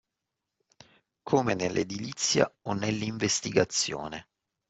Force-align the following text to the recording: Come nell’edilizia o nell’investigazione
Come 1.21 1.53
nell’edilizia 1.53 2.51
o 2.63 2.73
nell’investigazione 2.73 4.29